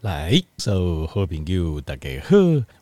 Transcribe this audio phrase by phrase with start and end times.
[0.00, 2.36] 来，所有好朋友大家好，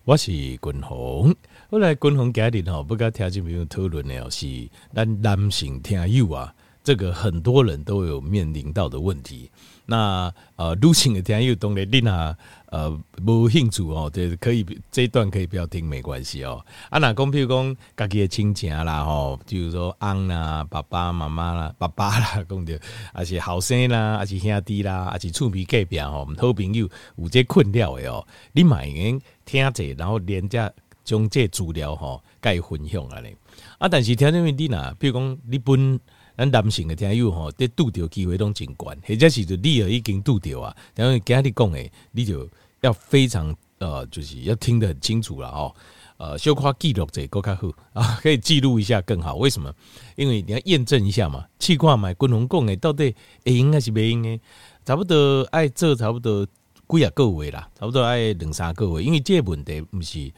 [0.05, 1.35] 我是君鸿。
[1.71, 4.47] 后来君鸿今日吼，不甲听众朋友讨论的是
[4.95, 6.55] 咱男性听友啊，
[6.87, 9.51] 这个很多人都有面临到的问题。
[9.87, 12.39] 那呃，女性的听友当然你啊。
[12.69, 12.91] 呃，
[13.25, 16.63] 无兴趣哦，对，可以这一段可以不要听，没关系哦。
[16.91, 22.79] 啊，那讲，譬如讲，家己的亲情啦，吼，比如说翁啦、爸爸妈妈啦、 爸爸啦，讲着，
[23.15, 30.71] 还是后生啦，还是兄弟啦，还是厝边隔壁吼，好朋友有这困扰的哦，你嘛已经听者，然后连家
[31.05, 33.35] 将这资料吼，甲伊分享啊咧。
[33.79, 35.99] 啊，但是听众们你呐，比如讲，你本
[36.37, 42.49] 咱男性的听友吼，得拄着机会拢真悬，或者是就你已经拄着啊，然后今日讲诶，你就。
[42.83, 45.75] 要非常呃，就是要听得很清楚了哦。
[46.19, 49.37] 呃，小夸记录者够开好 啊，可以记录一下更好。
[49.37, 49.75] 为什么？
[50.15, 51.47] 因为你要验证一下嘛。
[51.59, 53.13] 气挂买滚龙贡诶，到底
[53.45, 54.39] 会用还是没用诶？
[54.85, 56.47] 差不多爱做差不多
[56.89, 59.03] 几啊个月啦，差不多爱两三个月。
[59.03, 60.31] 因为这个问题不是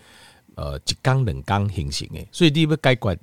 [0.54, 3.18] 呃一缸两缸形成诶，所以你要解决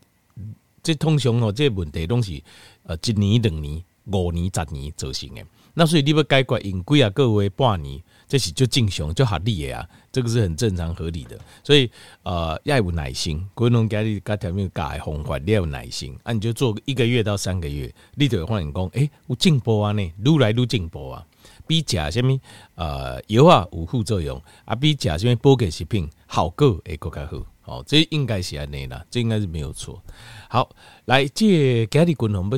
[0.86, 2.40] 这通常哦，这问题拢是
[2.84, 5.44] 呃一年两年五年十年造成诶。
[5.74, 8.00] 那所以你要解决用几啊个月半年。
[8.28, 11.88] 这是就正常就合理的啊，这个是很正常合理的，所以
[12.24, 21.24] 呃要有耐心，滚龙家里家条面改方法，你要有耐心，啊你就做一个月到三个月，你就会发现讲，诶有进步啊呢，愈来愈进步啊，
[21.68, 22.36] 比食什么
[22.74, 30.02] 呃药啊有副作用，啊比食什么保健食品效果会更加好，哦这应该是安尼啦，这应该是没有错。
[30.50, 30.70] 好，
[31.06, 32.58] 来这家里滚龙不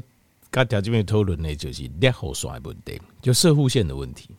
[0.51, 4.29] 家条这边讨论的就是裂喉栓的问题，就射护线的问题。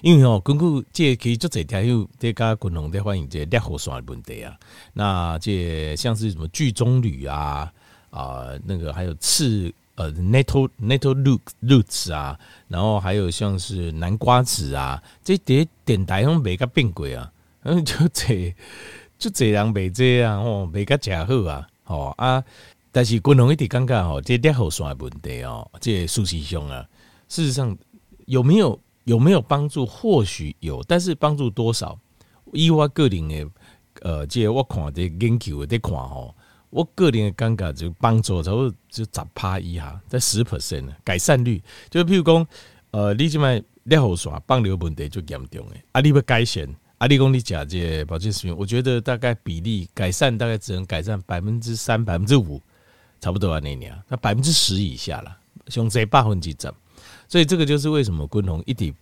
[0.00, 4.58] 因为哦，根据这可以做这条有这家共同在欢迎这裂喉栓的问题啊。
[4.92, 7.72] 那这像是什么聚棕榈啊
[8.10, 17.30] 啊，那个还有刺呃 nettle nettle roots 啊，然后还有像是南瓜子啊，这点电台上卖个变贵啊，
[17.62, 18.52] 嗯， 就这
[19.18, 22.44] 就这样袂这样哦，袂个食好啊，哦啊，
[22.92, 26.86] 但是共同一点尴尬哦，这裂喉栓的问题哦，这事实上啊，
[27.28, 27.76] 事实上
[28.26, 28.78] 有没有？
[29.04, 29.86] 有没有帮助？
[29.86, 31.98] 或许有，但是帮助多少？
[32.52, 33.50] 以我个人的
[34.02, 36.34] 呃，这我看的研究的看吼，
[36.68, 41.62] 我个人的感觉就帮助差不多就十趴以下，在十 percent 改善率。
[41.88, 42.46] 就譬如讲，
[42.90, 52.60] 呃，你即卖裂喉栓放流问题就严重诶，啊，你要改善，啊，你讲你假借保健食品，我觉得大概比例改善大概只能改善百分之三、百分之五，
[53.20, 55.36] 差不多啊那年，那百分之十以下了，
[55.68, 56.72] 像这百分之十。
[57.28, 58.92] 所以这个就是为什么昆宏一点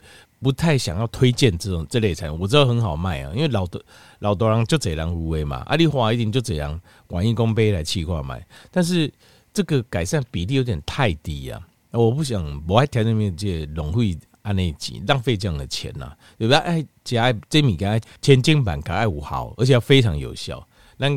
[0.40, 2.38] 不太想要推荐这种这类产品。
[2.38, 3.82] 我知道很好卖啊，因为老多
[4.18, 8.46] 老多人就这样无为嘛，阿里华一定就这样广义公杯来气化卖。
[8.70, 9.10] 但是
[9.54, 16.58] 这个改善比例有点太低啊，我不想我还条件面这浪费按那几浪费这样的钱呐、啊，对不对？
[16.58, 20.64] 哎，加这米加千金版可爱五毫，而且要非常有效。
[20.96, 21.08] 那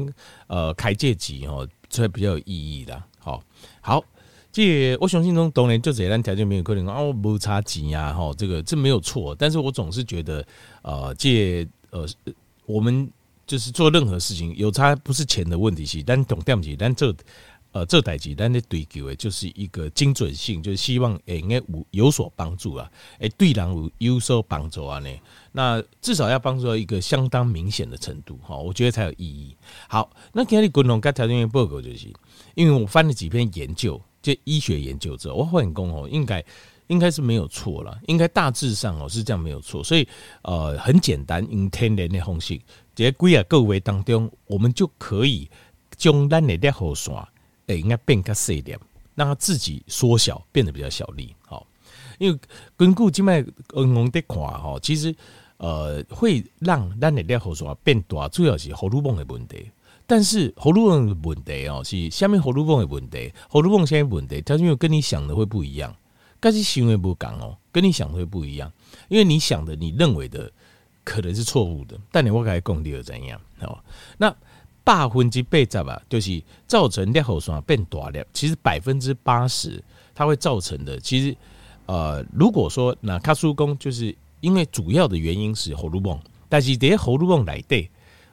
[0.47, 3.01] 呃开这级哦，才比较有意义的。
[3.19, 3.41] 好，
[3.81, 4.03] 好。
[4.51, 10.44] 这我相信中当然就这一单条件没有可能啊，我不差钱呀，哈，这个这没有错，但是我总是觉得，
[10.81, 12.03] 呃，借呃，
[12.66, 13.07] 我们
[13.46, 17.16] 就是做任何事情有差不是钱的问题是，但懂点起，但这
[17.72, 25.09] 呃这代志，咱的追求的就是一个精准性，就是希望诶应该有有所帮助啊，诶对人有有所帮助啊呢，
[25.52, 29.56] 那至少要帮助到一个相当明显的程度哈，我觉得才有意义。
[29.88, 32.12] 好，那今天共同跟条件报告就是，
[32.56, 34.02] 因为我翻了几篇研究。
[34.22, 36.44] 这医学研究者，我很公哦，应该
[36.88, 40.06] 应该是没有错了，应该大致上哦是这样没有错，所以
[40.41, 42.59] 呃很简单，用天然的方式，
[42.94, 45.50] 在几啊个位当中，我们就可以
[45.96, 46.94] 将咱的裂喉
[47.69, 48.80] 栓诶应该变个细点，
[49.16, 51.34] 让它自己缩小，变得比较小力。
[51.46, 51.66] 好，
[52.18, 52.40] 因为
[52.75, 55.16] 根据这卖嗯嗯的看哈，其实
[55.57, 59.69] 呃会让咱的裂喉栓变大，主要是荷尔蒙的问题。
[60.08, 65.96] 但是喉咙的问题哦，是下面喉咙的问题，喉咙下面问题，它因为跟你想的会不一样，
[66.40, 68.72] 但是行为不讲哦，跟你想的会不一样，
[69.08, 70.52] 因为你想的、你认为的
[71.03, 73.40] 可能是错误的，但你我该讲你又怎样？
[73.61, 73.78] 哦，
[74.17, 74.35] 那
[74.90, 78.26] 百分之八十吧，就是造成裂喉栓变大了。
[78.34, 79.84] 其实百分之八十
[80.16, 81.38] 它会造成的，其实
[81.86, 87.88] 呃，如果说那卡叔公就是因为主要的原因是喉咙，但是这些喉咙来对。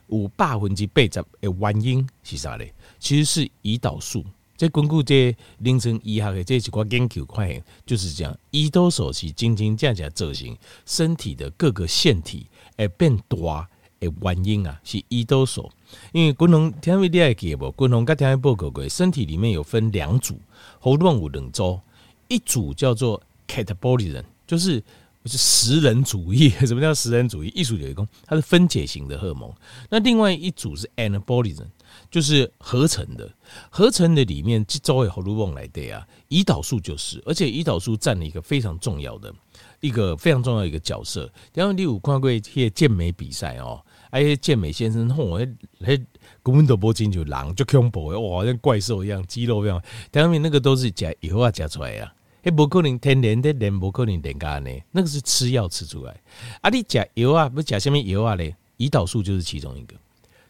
[0.09, 2.73] 有百分之八十的原因是啥嘞？
[2.99, 4.25] 其实是胰岛素。
[4.57, 8.39] 这根据这临床医学的这几个研究发现，就是这样。
[8.53, 10.57] 胰岛素是真真正正造成
[10.87, 12.47] 身体的各个腺体
[12.79, 13.69] 会变大
[13.99, 15.69] 的原因啊，是胰岛素。
[16.13, 17.71] 因为功能听没听记不？
[17.73, 20.41] 功能刚听报告过，身体里面有分两组，
[20.79, 21.81] 喉咙有两组，
[22.29, 24.83] 一组叫做 catabolism，就是
[25.25, 26.49] 是食人主义。
[26.67, 27.49] 什么叫食人主义？
[27.55, 29.53] 艺术有一功，它是分解型的荷尔蒙。
[29.91, 31.67] 那另外一组是 anabolism，
[32.11, 33.29] 就是合成的。
[33.71, 39.35] 合成的里面，这周围荷尔蒙来的啊，胰岛素就是，而且胰岛素占了一个非常重要的
[39.81, 41.31] 一个非常重要的一个角色。
[41.55, 43.81] 然后第五，看过一些健美比赛哦，
[44.11, 45.37] 哎，健美先生嚯，
[45.85, 45.97] 哎，
[46.43, 49.83] 根本都不进就狼就恐怖的哇，像怪兽一样，肌肉一样。
[50.11, 52.13] 当然那个都是假油啊假出来啊。
[52.43, 56.17] 哎，不可能天然的练，不可能练咖呢，那个是吃药吃出来。
[56.61, 58.55] 啊，你假油啊，不假什么油啊嘞？
[58.79, 59.97] 胰岛素就是其中一个，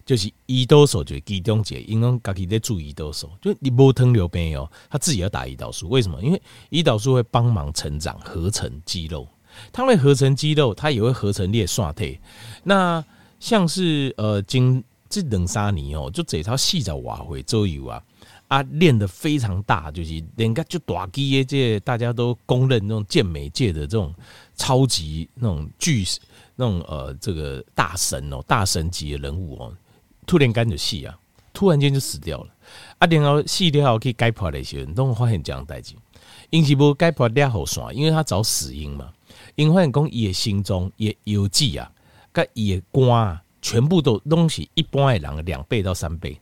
[0.05, 6.21] 就是胰岛素就是其中一个，因为家己在注胰岛素，就你无糖尿病哦，他自己要打胰岛素，为什么？
[6.23, 9.27] 因为胰岛素会帮忙成长、合成肌肉，
[9.73, 12.19] 它会合成肌肉，它也会合成裂刷体。
[12.65, 13.03] 那
[13.47, 18.03] 像是呃，今这两三年哦，就这套细在瓦回周游啊。
[18.49, 24.13] 啊，练得非常大，就是人家就大肌业界大家都公认那种健美界的这种
[24.57, 26.05] 超级那种巨
[26.57, 29.73] 那种呃这个大神哦，大神级的人物哦，
[30.27, 31.17] 突然间就死啊，
[31.53, 32.53] 突然间就死掉了。
[32.99, 35.95] 啊，然后死掉可以解剖那些人都发现这样代志，
[36.51, 39.13] 因是无解剖了后算，因为他找死因嘛，
[39.55, 41.89] 因为发现讲伊的心中也有记啊，
[42.37, 46.39] 跟伊的肝啊，全部都东西一般的人两倍到三倍。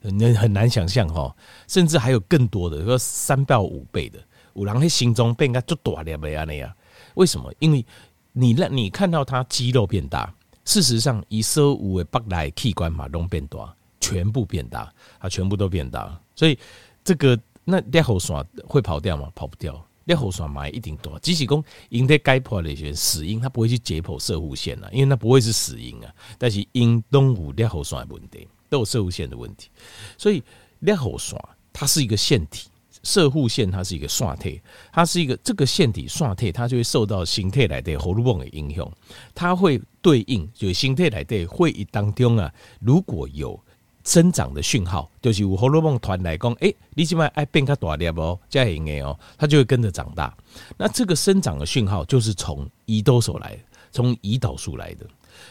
[0.00, 1.34] 很很难想象哈，
[1.66, 4.18] 甚至还有更多的，说三到五倍的。
[4.54, 6.72] 五郎的心中被人家就大了没啊那样？
[7.14, 7.52] 为什么？
[7.58, 7.84] 因为
[8.32, 10.32] 你让你看到他肌肉变大，
[10.64, 16.20] 事实上以所有的北来器官嘛都变大，全部变大，他全部都变大。
[16.34, 16.58] 所以
[17.02, 19.30] 这个那裂喉栓会跑掉吗？
[19.34, 19.84] 跑不掉。
[20.04, 21.18] 裂喉栓嘛一定多。
[21.20, 26.12] 即使讲因在解剖的些死因，他不会去解剖射护线啊，因为那不会是死因啊。
[26.38, 28.48] 但是因动物裂喉栓的问题。
[28.72, 29.68] 都有射护线的问题，
[30.16, 30.42] 所以
[30.78, 31.38] 裂喉栓
[31.74, 32.70] 它是一个腺体，
[33.02, 38.90] 射护线它是一个栓体，它是一个这个腺体栓体，它就会受到形态来的荷尔蒙的影响，
[39.34, 42.50] 它会对应就是形态来的会议当中啊，
[42.80, 43.62] 如果有
[44.04, 50.36] 生长的讯号，就是有荷尔蒙团来讲，哎，你起码爱变个大粒哦，这样的哦，它就会跟着长大。
[50.76, 53.58] 那这个生长的讯号就是从胰岛素来，
[53.90, 55.06] 从胰岛素来的，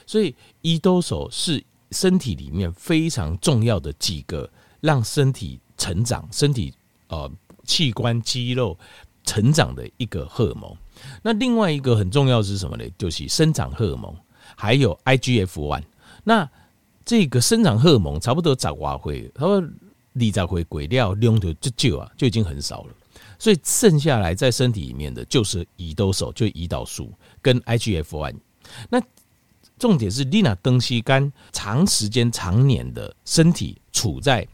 [0.05, 1.63] 所以胰岛素是。
[1.93, 4.49] 身体里面非常重要的几个
[4.79, 6.73] 让身体成长、身体
[7.09, 7.29] 呃
[7.65, 8.79] 器官肌肉
[9.25, 10.73] 成长的一个荷尔蒙。
[11.21, 12.85] 那另外一个很重要的是什么呢？
[12.97, 14.15] 就是生长荷尔蒙，
[14.55, 15.83] 还有 IGF-1。
[16.23, 16.49] 那
[17.05, 19.63] 这个生长荷尔蒙差不多十瓦回，他说
[20.13, 22.93] 你再回鬼料用的就就啊就已经很少了。
[23.39, 27.11] 所以剩下来在身体里面的就是胰岛素，就胰岛素
[27.41, 28.35] 跟 IGF-1。
[28.89, 29.01] 那
[29.79, 34.47] 重点是，你那东西肝长时间、常年的身体处在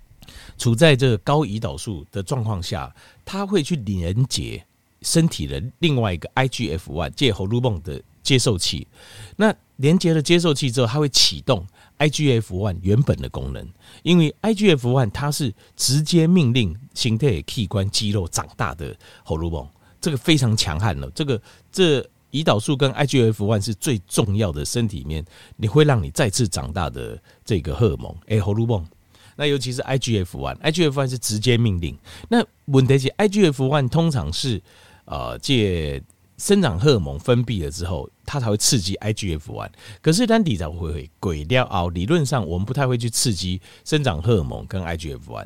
[0.58, 2.96] 处在这个高胰岛素的状况下，
[3.26, 4.66] 它会去连接
[5.02, 8.88] 身体的另外一个 IGF-1 借荷尔蒙的接受器。
[9.36, 11.68] 那连接了接受器之后，它会启动
[12.00, 13.68] IGF-1 原本的功能，
[14.04, 19.68] 因为 IGF-1 它是直接命令形态器官肌肉长大的荷尔蒙，
[20.00, 21.10] 这个非常强悍了。
[21.12, 21.42] 这个
[21.72, 22.08] 这。
[22.32, 28.86] 胰岛素跟 IGF-1 是最重要的身体里面，你会让你再次长大的这个荷尔蒙，哎，荷尔蒙。
[29.38, 31.98] 那尤其是 IGF-1，IGF-1 是直接命令。
[32.28, 34.62] 那问题是 IGF-1 通常是
[35.06, 36.04] 呃借
[36.38, 39.70] 生长荷尔蒙分泌了之后，它才会刺激 IGF-1。
[40.02, 45.46] 可是单底才会会鬼掉哦，理论上我们不太会去刺激生长荷尔蒙跟 IGF-1。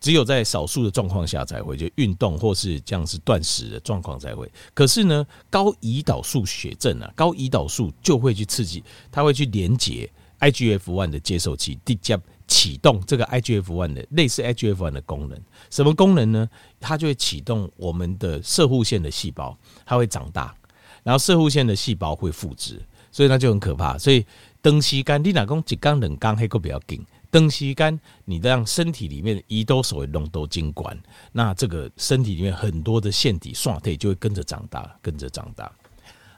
[0.00, 4.50] 只有在少数的状况下才会，就运动或是这样子断食的状况才会。
[4.74, 10.10] 可是呢，高胰岛素血症啊，高胰岛素就会去刺激，它会去连接
[10.40, 15.40] IGF-1 的接受器，直接启动这个 IGF one 的类似 IGF one 的功能。
[15.70, 16.48] 什么功能呢？
[16.80, 20.54] 它就会启动我们的摄护腺的细胞，它会长大，
[21.02, 23.96] 然后摄护腺的细胞会复制，所以那就很可怕。
[23.98, 24.24] 所以
[24.62, 27.04] 长时间你哪讲一缸冷缸还够比较紧。
[27.30, 30.96] 长时间，你让身体里面的胰岛素浓度精管，
[31.32, 35.72] 那这个身体里面很多的腺体腺体就会跟着长大，跟着长大。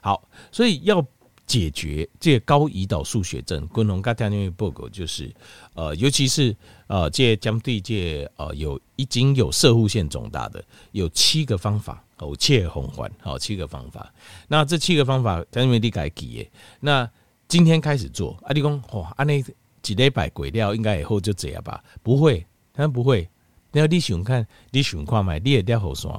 [0.01, 1.05] 好，所以要
[1.47, 5.33] 解决这个高胰岛素血症，共同跟大家报告就是，
[5.73, 14.13] 呃，尤其是呃，这针对这呃有已经有射护腺肿大的，有七个方法哦，切红环好七个方法。
[14.47, 16.51] 那这七个方法，咱们你该记的。
[16.81, 17.09] 那
[17.47, 19.43] 今天开始做，阿弟讲哇，阿内。
[19.83, 21.81] 几礼拜鬼掉，应该以后就这样吧？
[22.03, 23.29] 不会，他不会。
[23.71, 25.35] 那你想看，你想看嘛？
[25.35, 26.11] 你的裂喉栓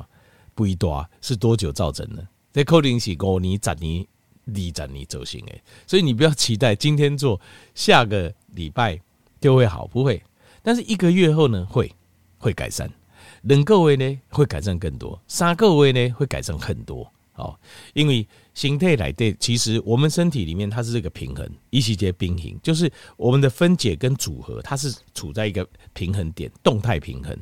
[0.55, 2.27] 不一大是多久造成的？
[2.51, 4.07] 这可能是五年、十年、
[4.49, 5.63] 二十年走行诶。
[5.87, 7.41] 所以你不要期待今天做，
[7.75, 9.01] 下个礼拜
[9.41, 10.23] 就会好，不会。
[10.63, 11.91] 但是一个月后呢，会
[12.39, 12.91] 会改善。
[13.43, 15.21] 两个月呢，会改善更多。
[15.29, 17.11] 三个月呢，会改善很多。
[17.35, 17.57] 哦，
[17.95, 27.39] 因为形态来对，其实我们身体里面它是这个平衡，一系列平衡，就是我们的分解跟组合，它是处在一个平衡点，动态平衡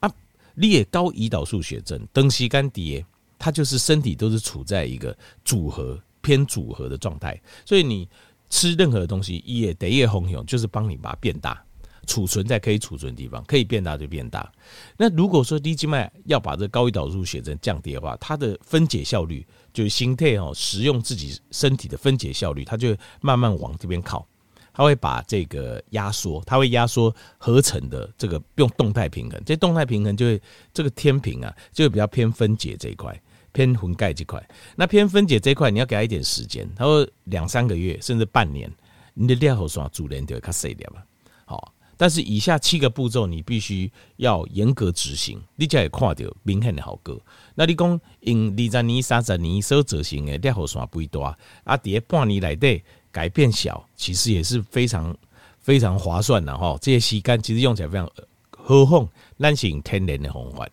[0.00, 0.12] 啊。
[0.56, 3.02] 列高胰岛素血症、登西干蝶，
[3.38, 8.08] 它就是身体都是处在一个组合偏组合的状态，所以你
[8.48, 11.62] 吃任何东西，也得叶红熊就是帮你把它变大。
[12.04, 14.50] 储存在可以储存的地方，可以变大就变大。
[14.96, 24.26] 那如果说低筋脉要把这高胰岛素血症降低的话，它的分解效率就是心态哦，使用自己身体的分解效率，它就慢慢往这边靠。
[24.74, 29.40] 它会把这个压缩，它会压缩合成的这个用动态平衡。
[29.46, 30.42] 这动态平衡就会
[30.74, 34.42] 这个天平啊，就会比较偏分解这一块，偏混钙这块。
[34.76, 38.70] 那偏分解这块，你要给他一点时间，他说两三个月甚至半年，
[39.14, 41.02] 你的料核酸主人就会较细点嘛，
[41.44, 41.72] 好。
[41.94, 47.16] 但是以下七个步骤你必须要严格执行，你才会看到明显的好过。
[47.54, 52.82] 那你讲用二十年、三十年所执行的裂喉酸不大，啊，第半年来的
[53.12, 55.16] 改变小，其实也是非常
[55.60, 56.76] 非常划算的哈。
[56.80, 58.10] 这些时间其实用起来非常
[58.50, 60.66] 合用，咱是用天然的方法。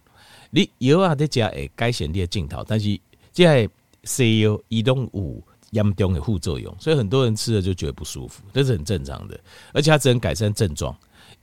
[0.50, 3.00] 你药啊在加会改善你的镜头，但是
[3.32, 3.70] 这些
[4.04, 5.42] 西药伊拢有
[5.72, 9.40] 严重的副作用，所以很多人吃了就觉得不舒服，这是很正常的，
[9.74, 10.96] 而且它只能改善症状。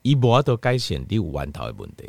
[0.03, 2.05] 一波都改善第五万套的问题，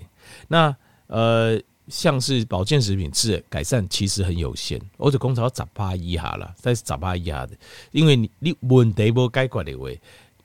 [0.48, 0.76] 那
[1.08, 7.58] 呃，像是保健食品吃改善其实很有限，或者工厂十趴以下啦，但是十趴以下的，
[7.92, 9.90] 因为你你问题不解决的话，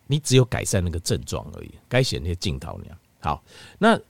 [0.06, 2.98] 你只有改善那个症状而已，改善那些镜头那样。
[3.20, 3.44] 好，
[3.78, 4.00] 那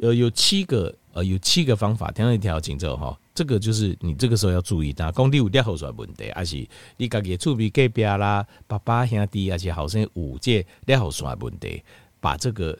[0.00, 11.82] 呃有七个呃有七个方法，听一条紧之后哈，这个就是你这个时候要注意的，讲你有裂喉栓问题，还是你家己厝边隔壁啦，爸爸兄弟，而且好像有这裂喉栓问题。
[12.20, 12.76] 把这个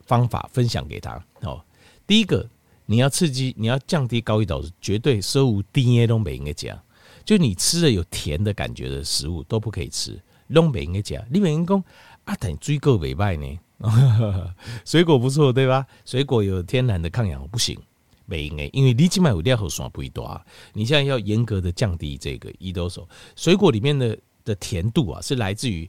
[0.00, 1.62] 方法分享给他哦。
[2.06, 2.48] 第一个，
[2.86, 6.82] 你要刺激，你要降低高胰岛素，绝对所有甜的都不应该加。
[7.22, 10.18] 就你吃了有甜的感觉的食物都不可以吃，
[10.54, 11.22] 都不应该加。
[11.30, 11.84] 你别讲
[12.24, 13.58] 啊，等追够尾拜呢。
[14.84, 15.86] 水果不错，对吧？
[16.04, 17.78] 水果有天然的抗氧不行，
[18.26, 20.40] 不应该，因为你起码有裂喉酸不多。
[20.72, 23.08] 你现在要严格的降低这个胰岛素。
[23.36, 25.88] 水果里面的的甜度啊，是来自于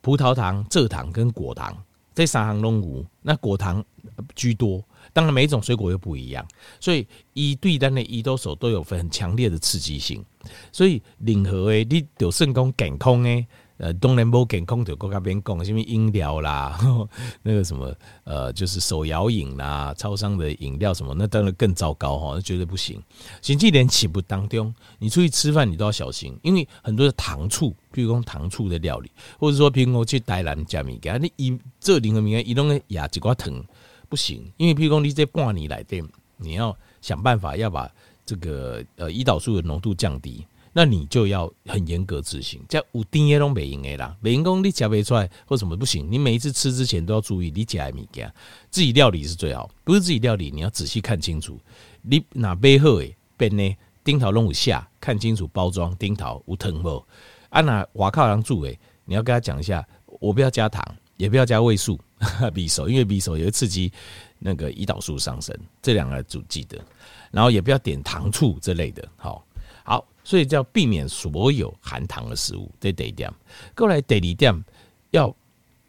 [0.00, 1.76] 葡萄糖、蔗糖跟果糖。
[2.12, 3.82] 这三行龙骨，那果糖
[4.34, 6.46] 居多，当然每一种水果又不一样，
[6.80, 10.22] 所以一对单的胰岛素都有很强烈的刺激性，
[10.70, 13.46] 所以任何诶，你就算讲健康诶。
[13.80, 16.78] 呃，当然不健康，就国家边讲什么饮料啦，
[17.42, 17.90] 那个什么
[18.24, 23.02] 呃，就是手摇饮啦，超商的饮料什么，那当然更糟糕哈，那绝对不行。
[23.40, 33.64] 甚至连起步当中，你出去吃饭你都要小心，因为很多的糖醋，譬如讲糖醋的料理，或者说譬如说去台南加米给你一这两个名一弄个牙几瓜疼
[34.10, 36.04] 不行，因为譬如讲你这半年来对，
[36.36, 37.90] 你要想办法要把
[38.26, 40.44] 这个呃胰岛素的浓度降低。
[40.72, 48.22] 那你就要很严格执行，叫五丁耶龙北营诶啦，北营工你夹不出来或什么不行，你每一次吃之前都要注意，你夹米给
[48.70, 51.58] 自己料理是最好，不是自己料理，你要仔细看清楚，
[52.02, 53.76] 你哪背后诶边呢？
[54.02, 57.04] 丁桃龙五下看清楚包装，丁桃无藤不？
[57.48, 59.86] 啊哪瓦靠人住诶，你要跟他讲一下，
[60.20, 60.82] 我不要加糖，
[61.16, 63.92] 也不要加味素，匕首，因为匕首也会刺激
[64.38, 66.78] 那个胰岛素上升，这两个主记得，
[67.30, 69.44] 然后也不要点糖醋这类的，好。
[70.22, 73.32] 所以叫避免所有含糖的食物，这第一点。
[73.74, 74.64] 过来第二点，
[75.10, 75.34] 要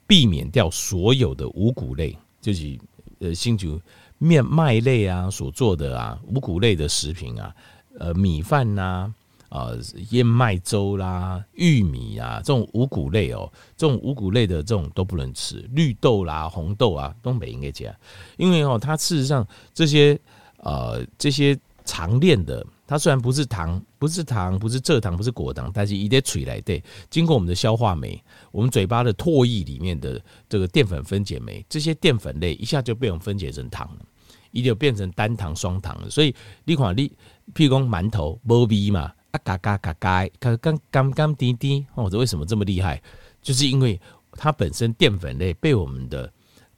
[0.07, 2.79] 避免掉所有的五谷类，就是
[3.19, 3.79] 呃，新竹
[4.17, 7.53] 面麦类啊所做的啊五谷类的食品啊，
[7.99, 9.13] 呃，米饭呐，
[9.49, 9.69] 啊，
[10.09, 17.93] 燕麦粥啦，玉米啊，这种五谷类哦，这种五谷类的这种都不能吃，绿豆啦、红豆啊东北应该加，
[18.37, 20.17] 因为哦，它事实上这些
[20.57, 22.65] 呃这些常练的。
[22.91, 28.21] 它虽然不是糖，不是糖，不是蔗糖，不是果糖，但是一点取来对，经过我们的消化酶，
[28.51, 34.05] 我们嘴巴的唾液里面的这个淀粉分解酶，这些淀粉类一下就被我们分解成糖了，
[34.51, 36.09] 一定变成单糖、双糖了。
[36.09, 37.07] 所以你看，你
[37.55, 43.01] 譬如讲馒头，无味嘛，啊嘎嘎嘎嘎，刚刚刚刚滴滴，哦，者为什么这么厉害？
[43.41, 43.97] 就是因为
[44.33, 46.29] 它本身淀粉类被我们的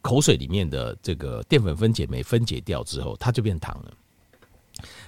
[0.03, 3.91] 口水里面的这个淀粉分解酶分解掉之后，它就变糖了。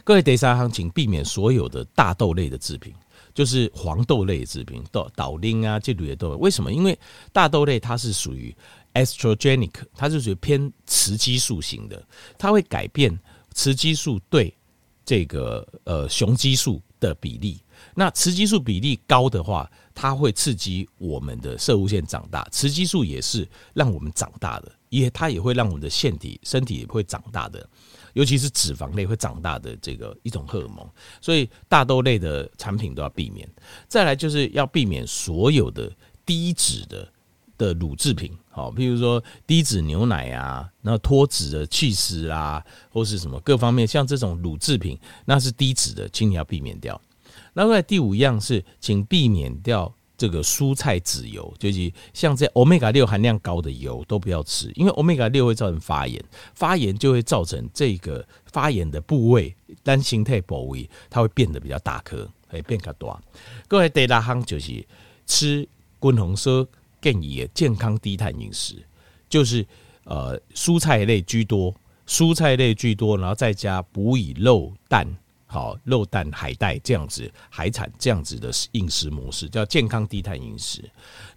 [0.05, 2.93] 各位第三行，请避免所有的大豆类的制品，
[3.33, 6.37] 就是黄豆类的制品，豆豆丁啊这类的豆。
[6.37, 6.71] 为什么？
[6.71, 6.97] 因为
[7.33, 8.55] 大豆类它是属于
[8.93, 12.07] estrogenic，它是属于偏雌激素型的，
[12.37, 13.19] 它会改变
[13.55, 14.55] 雌激素对
[15.03, 17.59] 这个呃雄激素的比例。
[17.95, 22.47] 那雌激素比例高的话，它会刺激我们的射物腺长大。
[22.51, 27.67] 雌激素也是让我们长大的，也它也会让我们的腺体身体也会长大的。
[28.15, 33.47] 尤其是脂肪类会长大的这个一种荷尔蒙，所以大豆类的产品都要避免。
[33.87, 35.91] 再来就是要避免所有的
[36.25, 37.07] 低脂的
[37.57, 46.99] 的乳制品，好，譬如说低脂牛奶啊，然后脱脂的起司啦，或是什么各方面，像这种乳制品，那是低脂的，请你要避免掉。
[47.53, 49.93] 那么第五样是，请避免掉。
[50.17, 63.21] 这个蔬菜籽油，就是像这欧米伽六含量高的油都不要吃，因为欧米伽六会造成发炎，发炎就会造成这个发炎的部位单形态部位，它会变得比较大颗，会变较大。
[63.67, 64.85] 各位第六项就是
[65.25, 65.67] 吃
[66.01, 66.67] 均衡说
[67.01, 68.75] 建议的健康低碳饮食，
[69.27, 69.65] 就是
[70.05, 71.75] 呃蔬菜类居多，
[72.07, 75.05] 蔬菜类居多，然后再加补以肉蛋。
[75.55, 80.83] 好，肉蛋海带这样子，海产这样子的饮食模式叫健康低碳饮食。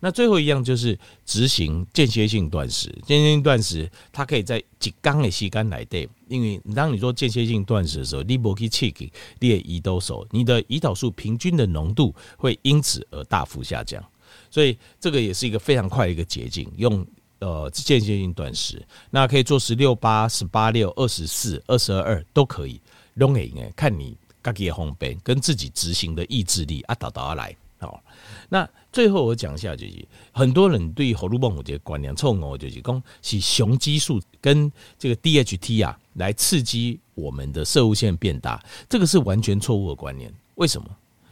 [0.00, 2.88] 那最后一样就是执行间歇性断食。
[3.06, 14.04] 间歇性断食，它可以在几缸的吸干来对，因为当你做间歇性断食的时候，你不去刺激你的胰岛素，你的胰岛素平均的浓度会因此而大幅下降。
[14.50, 17.06] 所以这个也是一个非常快的一个捷径，用
[17.38, 22.80] 呃间歇性断食，那可以做十六八、十八六、二十四、二十二二都可以。
[23.18, 27.54] 拢会用，看你自己的方便跟自己执行的意志力啊，导导而来。
[27.80, 28.02] 好，
[28.48, 40.32] 那最后我讲一下，就是很多人对荷尔蒙有这个观念错误，就是讲是雄激素跟这个 DHT 啊来刺激我们的射物腺变大，这个是完全错误的观念。
[40.56, 40.88] 为什么？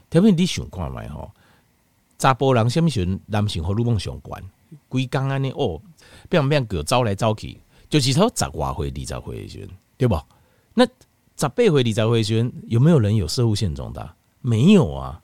[0.08, 1.32] 特别你想看卖吼，
[2.16, 4.44] 查甫人什么时候男性荷尔蒙上悬？
[4.88, 5.82] 规工安尼哦，
[6.28, 7.58] 变变个走来走去，
[7.90, 10.16] 就是说十外岁、二十岁的时候，对不？
[10.74, 10.86] 那
[11.36, 14.14] 十八岁、二十岁时，有没有人有摄护腺肿大？
[14.40, 15.22] 没有啊。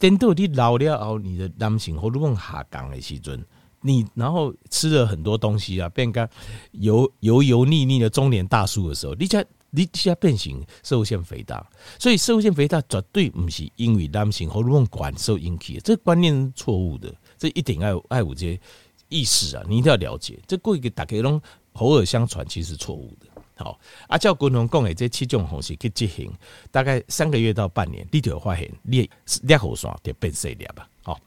[0.00, 3.42] 等到你老了后，你的男性荷尔蒙下降的时阵，
[3.80, 6.28] 你然后吃了很多东西啊，变个
[6.72, 11.64] 油油油腻腻的中年大叔的时候，你才你才变成摄护腺肥大。
[11.98, 17.14] 所以摄护腺肥大绝对不是因为男性荷尔蒙管受引起的，这个观念是错误的。
[17.38, 18.60] 这一点爱爱有这些
[19.08, 20.38] 意识啊，你一定要了解。
[20.46, 21.40] 这过一个大家拢
[21.72, 23.27] 口耳相传，其实是错误的。
[23.58, 26.32] 好，阿照均衡讲的这七种方式去执行，
[26.70, 29.10] 大概三个月到半年，你就会发现你
[29.42, 30.88] 裂喉腺就变细了吧？
[31.02, 31.18] 好。